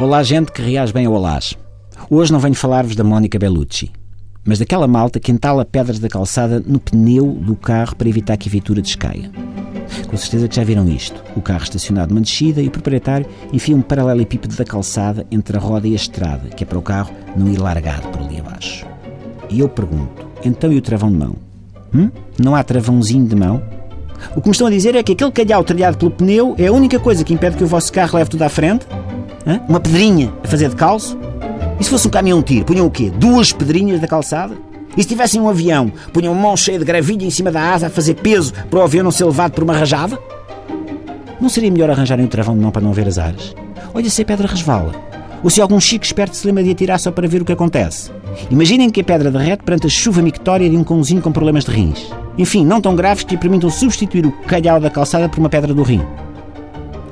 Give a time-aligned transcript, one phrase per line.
[0.00, 1.54] Olá, gente que reage bem ao olás.
[2.08, 3.92] Hoje não venho falar-vos da Mónica Bellucci,
[4.42, 8.48] mas daquela malta que entala pedras da calçada no pneu do carro para evitar que
[8.48, 9.30] a viatura descaia.
[10.08, 11.22] Com certeza que já viram isto.
[11.36, 15.60] O carro estacionado numa descida e o proprietário enfia um paralelepípedo da calçada entre a
[15.60, 18.86] roda e a estrada, que é para o carro não ir largado por ali abaixo.
[19.50, 21.36] E eu pergunto, então e o travão de mão?
[21.94, 22.10] Hum?
[22.38, 23.62] Não há travãozinho de mão?
[24.34, 26.72] O que me estão a dizer é que aquele calhau trilhado pelo pneu é a
[26.72, 28.86] única coisa que impede que o vosso carro leve tudo à frente?
[29.68, 31.18] Uma pedrinha a fazer de calço?
[31.78, 33.10] E se fosse um caminhão tiro, punham o quê?
[33.10, 34.54] Duas pedrinhas da calçada?
[34.96, 37.90] E se tivessem um avião, punham mão cheia de gravilha em cima da asa a
[37.90, 40.18] fazer peso para o avião não ser levado por uma rajada?
[41.40, 43.54] Não seria melhor arranjarem um travão de mão para não ver as aras?
[43.94, 44.92] Olha se a pedra resvala.
[45.42, 48.10] Ou se algum chico esperto se lembra de atirar só para ver o que acontece.
[48.50, 51.70] Imaginem que a pedra derrete perante a chuva mictória de um cãozinho com problemas de
[51.70, 52.10] rins.
[52.36, 55.72] Enfim, não tão graves que lhe permitam substituir o calhau da calçada por uma pedra
[55.72, 56.02] do rim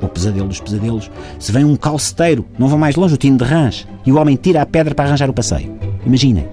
[0.01, 3.43] o pesadelo dos pesadelos, se vem um calceteiro, não vão mais longe, o tino de
[3.43, 5.77] rãs, e o homem tira a pedra para arranjar o passeio.
[6.05, 6.47] Imaginem.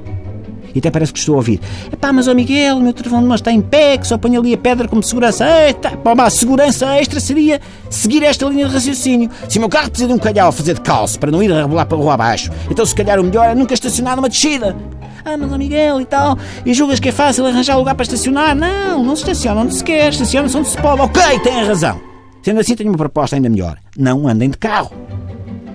[0.75, 1.59] E até parece que estou a ouvir.
[1.91, 4.37] Epá, mas ó Miguel, o meu travão de mão está em pé, que só põe
[4.37, 5.97] ali a pedra como segurança extra.
[5.97, 9.31] Pá, a segurança extra seria seguir esta linha de raciocínio.
[9.49, 11.51] Se o meu carro precisa de um calhau a fazer de calço para não ir
[11.51, 14.77] a rebolar para rua abaixo, então se calhar o melhor é nunca estacionar numa descida.
[15.25, 18.55] Ah, mas ó Miguel e tal, e julgas que é fácil arranjar lugar para estacionar?
[18.55, 21.01] Não, não se estaciona onde se quer, estaciona-se onde se pode.
[21.01, 21.99] Ok, tem razão.
[22.47, 23.77] Sendo assim, tenho uma proposta ainda melhor.
[23.99, 24.93] Não andem de carro.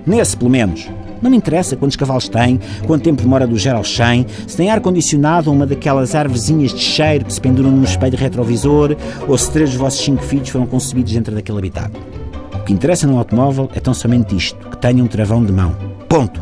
[0.08, 0.90] Nesse, pelo menos.
[1.22, 4.72] Não me interessa quantos cavalos tem, quanto tempo demora do 0 ao 100, se tem
[4.72, 8.96] ar-condicionado ou uma daquelas árvorezinhas de cheiro que se penduram num espelho retrovisor,
[9.28, 12.02] ou se três dos vossos cinco filhos foram concebidos dentro daquele habitáculo.
[12.56, 15.76] O que interessa num automóvel é tão somente isto, que tenha um travão de mão.
[16.08, 16.42] Ponto.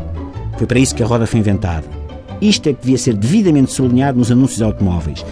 [0.56, 1.99] Foi para isso que a roda foi inventada.
[2.40, 5.24] Isto é que devia ser devidamente sublinhado nos anúncios automóveis.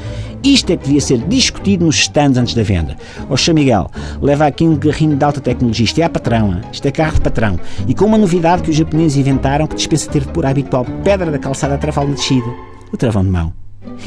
[0.43, 2.97] Isto é que devia ser discutido nos stands antes da venda.
[3.29, 3.91] Oxa Miguel,
[4.23, 5.85] leva aqui um carrinho de alta tecnologia.
[5.85, 7.59] Isto é a patrão, isto é carro de patrão.
[7.87, 11.39] E com uma novidade que os japoneses inventaram que dispensa ter por habitual pedra da
[11.39, 12.47] calçada a travar na descida.
[12.93, 13.53] O travão de mão.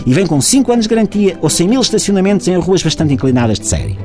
[0.05, 3.59] E vem com 5 anos de garantia ou 100 mil estacionamentos em ruas bastante inclinadas
[3.59, 3.97] de série.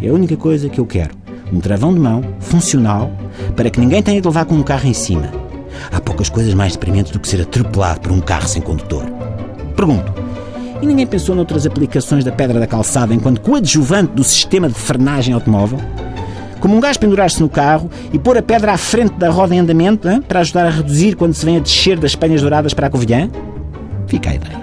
[0.00, 1.14] É a única coisa que eu quero.
[1.52, 3.10] Um travão de mão, funcional,
[3.54, 5.45] para que ninguém tenha de levar com um carro em cima.
[5.90, 9.04] Há poucas coisas mais deprimentes do que ser atropelado por um carro sem condutor.
[9.74, 10.12] Pergunto,
[10.80, 15.32] e ninguém pensou noutras aplicações da pedra da calçada enquanto coadjuvante do sistema de frenagem
[15.32, 15.78] automóvel?
[16.60, 19.60] Como um gajo pendurar-se no carro e pôr a pedra à frente da roda em
[19.60, 22.88] andamento hein, para ajudar a reduzir quando se vem a descer das penhas douradas para
[22.88, 23.30] a Covilhã?
[24.06, 24.60] Fica a ideia.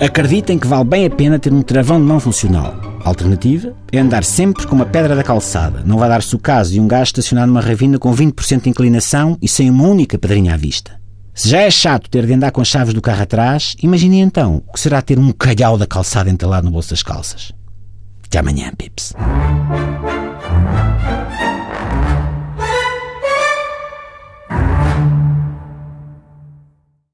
[0.00, 2.91] Acreditem que vale bem a pena ter um travão de mão funcional.
[3.04, 5.82] Alternativa é andar sempre com uma pedra da calçada.
[5.84, 9.36] Não vai dar-se o caso de um gajo estacionado numa ravina com 20% de inclinação
[9.40, 11.00] e sem uma única pedrinha à vista.
[11.34, 14.62] Se já é chato ter de andar com as chaves do carro atrás, imagine então
[14.66, 17.52] o que será ter um calhau da calçada entalado no bolso das calças.
[18.24, 19.14] Até amanhã, Pips.